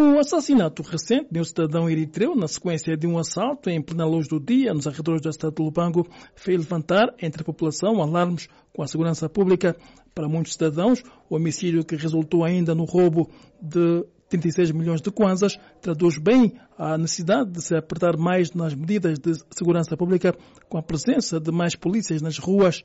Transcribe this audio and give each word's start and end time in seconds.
O 0.00 0.18
assassinato 0.18 0.82
recente 0.82 1.28
de 1.30 1.38
um 1.38 1.44
cidadão 1.44 1.86
eritreu 1.86 2.34
na 2.34 2.48
sequência 2.48 2.96
de 2.96 3.06
um 3.06 3.18
assalto 3.18 3.68
em 3.68 3.82
plena 3.82 4.06
luz 4.06 4.26
do 4.26 4.40
dia 4.40 4.72
nos 4.72 4.86
arredores 4.86 5.20
da 5.20 5.30
cidade 5.30 5.56
de 5.56 5.62
Lubango 5.62 6.08
fez 6.34 6.58
levantar 6.58 7.14
entre 7.20 7.42
a 7.42 7.44
população 7.44 8.00
alarmes 8.00 8.48
com 8.72 8.82
a 8.82 8.86
segurança 8.86 9.28
pública. 9.28 9.76
Para 10.14 10.26
muitos 10.26 10.54
cidadãos, 10.54 11.02
o 11.28 11.36
homicídio 11.36 11.84
que 11.84 11.96
resultou 11.96 12.42
ainda 12.42 12.74
no 12.74 12.84
roubo 12.84 13.28
de 13.60 14.02
36 14.30 14.70
milhões 14.70 15.02
de 15.02 15.10
kwanzas 15.10 15.58
traduz 15.82 16.16
bem 16.16 16.54
a 16.78 16.96
necessidade 16.96 17.50
de 17.50 17.60
se 17.60 17.76
apertar 17.76 18.16
mais 18.16 18.54
nas 18.54 18.74
medidas 18.74 19.18
de 19.18 19.34
segurança 19.50 19.98
pública 19.98 20.34
com 20.70 20.78
a 20.78 20.82
presença 20.82 21.38
de 21.38 21.52
mais 21.52 21.76
polícias 21.76 22.22
nas 22.22 22.38
ruas. 22.38 22.82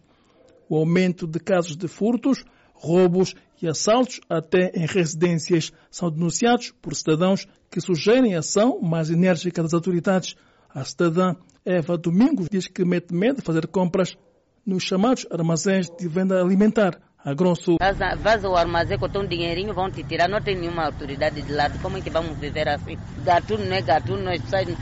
O 0.67 0.75
aumento 0.75 1.25
de 1.25 1.39
casos 1.39 1.77
de 1.77 1.87
furtos 1.87 2.43
roubos 2.75 3.33
e 3.61 3.67
assaltos 3.67 4.19
até 4.29 4.71
em 4.75 4.85
residências 4.85 5.71
são 5.89 6.11
denunciados 6.11 6.71
por 6.81 6.95
cidadãos 6.95 7.47
que 7.71 7.81
sugerem 7.81 8.35
ação 8.35 8.79
mais 8.81 9.09
enérgica 9.09 9.63
das 9.63 9.73
autoridades. 9.73 10.35
A 10.69 10.83
cidadã 10.83 11.35
Eva 11.65 11.97
Domingos 11.97 12.47
diz 12.51 12.67
que 12.67 12.85
mete 12.85 13.13
medo 13.13 13.37
de 13.37 13.41
fazer 13.41 13.65
compras 13.67 14.17
nos 14.65 14.83
chamados 14.83 15.25
armazéns 15.31 15.89
de 15.89 16.07
venda 16.07 16.41
alimentar 16.41 16.99
a 17.25 17.33
grosso. 17.33 17.77
Vaza, 18.19 18.47
o 18.47 18.55
armazém 18.55 18.99
com 18.99 19.07
um 19.17 19.25
dinheirinho, 19.25 19.73
vão 19.73 19.89
te 19.89 20.03
tirar, 20.03 20.29
não 20.29 20.39
tem 20.39 20.55
nenhuma 20.55 20.85
autoridade 20.85 21.41
de 21.41 21.51
lado. 21.51 21.79
Como 21.81 21.97
é 21.97 22.01
que 22.01 22.11
vamos 22.11 22.37
viver 22.37 22.69
assim? 22.69 22.97
Gatuno 23.23 23.65
não 23.65 23.75
é 23.75 23.81
gatuno, 23.81 24.23
nós 24.23 24.41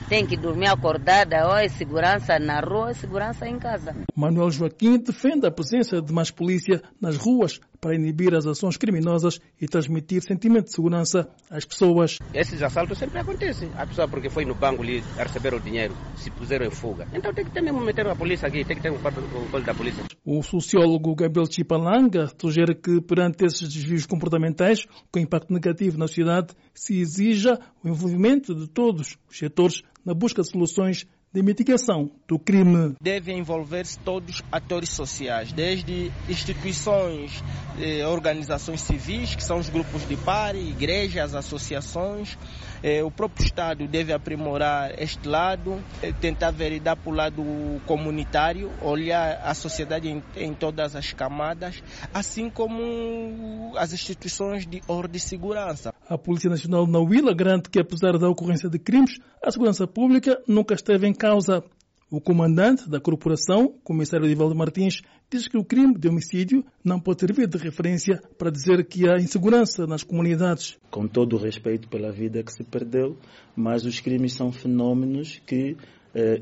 tem 0.10 0.26
que 0.26 0.36
dormir 0.36 0.68
acordada, 0.68 1.48
ou 1.48 1.56
é 1.56 1.70
segurança 1.70 2.38
na 2.40 2.60
rua, 2.60 2.82
ou 2.82 2.90
é 2.90 2.94
segurança 2.94 3.48
em 3.48 3.58
casa. 3.58 3.96
Manuel 4.14 4.52
Joaquim 4.52 4.98
defende 4.98 5.48
a 5.48 5.52
presença 5.52 6.02
de 6.02 6.12
mais 6.12 6.30
polícia 6.30 6.82
nas 7.00 7.16
ruas 7.16 7.62
para 7.80 7.96
inibir 7.96 8.34
as 8.34 8.46
ações 8.46 8.76
criminosas 8.78 9.40
e 9.60 9.68
transmitir 9.68 10.22
sentimento 10.22 10.66
de 10.66 10.74
segurança 10.74 11.30
às 11.50 11.64
pessoas. 11.64 12.18
Esses 12.34 12.62
assaltos 12.62 12.98
sempre 12.98 13.20
acontecem. 13.20 13.70
A 13.78 13.86
pessoa 13.86 14.08
porque 14.08 14.30
foi 14.30 14.46
no 14.46 14.56
banco 14.56 14.84
ali 14.84 15.02
a 15.18 15.24
receber 15.24 15.54
o 15.54 15.60
dinheiro, 15.60 15.96
se 16.18 16.30
puseram 16.30 16.66
em 16.66 16.72
fuga. 16.72 17.08
Então 17.14 17.34
tem 17.34 17.46
que 17.46 17.52
ter 17.52 17.62
mesmo 17.62 17.80
meter 17.82 18.06
a 18.08 18.16
polícia 18.16 18.48
aqui, 18.48 18.66
tem 18.66 18.76
que 18.76 18.84
ter 18.84 18.92
um 18.92 19.00
controle 19.00 19.66
da 19.66 19.74
polícia. 19.74 20.04
O 20.26 20.42
sociólogo 20.42 21.14
Gabriel 21.16 21.52
Chipalanga 21.52 22.32
sugere 22.40 22.74
que 22.74 23.02
perante 23.02 23.44
esses 23.46 23.68
desvios 23.68 24.06
comportamentais 24.06 24.86
com 25.12 25.20
impacto 25.20 25.52
negativo 25.52 25.98
na 25.98 26.08
sociedade 26.08 26.54
se 26.74 26.98
exija 26.98 27.60
o 27.84 27.90
envolvimento 27.90 28.56
de 28.56 28.70
todos 28.70 29.18
os 29.30 29.38
setores 29.38 29.84
na 30.06 30.14
busca 30.14 30.42
de 30.42 30.50
soluções 30.50 31.06
de 31.34 31.42
mitigação 31.42 32.12
do 32.28 32.38
crime. 32.38 32.96
Devem 33.02 33.40
envolver-se 33.40 33.98
todos 34.00 34.36
os 34.36 34.44
atores 34.52 34.90
sociais, 34.90 35.52
desde 35.52 36.12
instituições, 36.30 37.44
eh, 37.80 38.06
organizações 38.06 38.82
civis, 38.82 39.34
que 39.34 39.44
são 39.44 39.58
os 39.58 39.68
grupos 39.68 40.08
de 40.08 40.16
pare, 40.16 40.60
igrejas, 40.60 41.34
associações. 41.34 42.38
Eh, 42.84 43.02
o 43.02 43.10
próprio 43.10 43.46
Estado 43.46 43.88
deve 43.88 44.14
aprimorar 44.14 44.94
este 45.02 45.28
lado, 45.28 45.82
eh, 46.04 46.12
tentar 46.12 46.52
veridar 46.52 46.98
para 46.98 47.12
o 47.12 47.16
lado 47.16 47.44
comunitário, 47.88 48.72
olhar 48.80 49.42
a 49.44 49.56
sociedade 49.56 50.08
em, 50.08 50.22
em 50.36 50.54
todas 50.54 50.96
as 50.96 51.14
camadas, 51.14 51.82
assim 52.14 52.48
como 52.48 53.74
as 53.76 53.92
instituições 53.92 54.68
de 54.68 54.84
ordem 54.88 55.18
e 55.18 55.20
segurança. 55.20 55.92
A 56.08 56.18
Polícia 56.18 56.50
Nacional 56.50 56.86
na 56.86 57.00
Huila 57.00 57.34
garante 57.34 57.70
que, 57.70 57.80
apesar 57.80 58.20
da 58.20 58.30
ocorrência 58.30 58.70
de 58.70 58.78
crimes, 58.78 59.20
a 59.42 59.50
segurança 59.50 59.88
pública 59.88 60.42
nunca 60.48 60.76
esteve 60.76 61.08
em 61.08 61.14
causa. 61.24 61.64
O 62.12 62.20
comandante 62.20 62.90
da 62.90 63.00
corporação, 63.00 63.74
comissário 63.82 64.28
Divaldo 64.28 64.54
Martins, 64.54 65.02
diz 65.32 65.48
que 65.48 65.58
o 65.58 65.64
crime 65.64 65.98
de 65.98 66.10
homicídio 66.10 66.66
não 66.84 67.00
pode 67.00 67.22
servir 67.22 67.48
de 67.48 67.58
referência 67.58 68.22
para 68.38 68.52
dizer 68.52 68.86
que 68.86 69.10
há 69.10 69.16
insegurança 69.18 69.88
nas 69.88 70.04
comunidades. 70.04 70.78
Com 70.92 71.08
todo 71.08 71.38
o 71.38 71.40
respeito 71.40 71.88
pela 71.88 72.12
vida 72.12 72.44
que 72.44 72.52
se 72.52 72.66
perdeu, 72.66 73.18
mas 73.56 73.86
os 73.86 74.02
crimes 74.02 74.34
são 74.34 74.52
fenômenos 74.52 75.42
que 75.48 75.78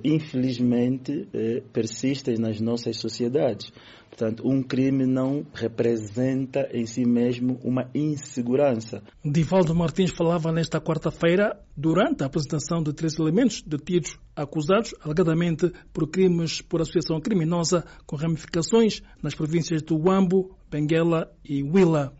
infelizmente, 0.03 1.27
eh, 1.33 1.63
persistem 1.71 2.37
nas 2.37 2.59
nossas 2.59 2.97
sociedades. 2.97 3.71
Portanto, 4.09 4.43
um 4.45 4.61
crime 4.61 5.05
não 5.05 5.45
representa 5.53 6.67
em 6.73 6.85
si 6.85 7.05
mesmo 7.05 7.57
uma 7.63 7.89
insegurança. 7.95 9.01
Divaldo 9.23 9.73
Martins 9.73 10.11
falava 10.11 10.51
nesta 10.51 10.81
quarta-feira, 10.81 11.57
durante 11.77 12.21
a 12.21 12.25
apresentação 12.25 12.83
de 12.83 12.91
três 12.91 13.17
elementos 13.17 13.61
detidos 13.61 14.19
acusados 14.35 14.93
alegadamente 15.01 15.71
por 15.93 16.09
crimes 16.09 16.61
por 16.61 16.81
associação 16.81 17.21
criminosa 17.21 17.85
com 18.05 18.17
ramificações 18.17 19.01
nas 19.23 19.33
províncias 19.33 19.81
do 19.81 19.95
Huambo, 19.95 20.57
Benguela 20.69 21.31
e 21.43 21.63
Huila. 21.63 22.13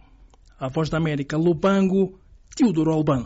A 0.58 0.70
Voz 0.70 0.90
da 0.90 0.98
América, 0.98 1.36
Lubango, 1.36 2.18
Teodoro 2.56 2.92
Albano. 2.92 3.20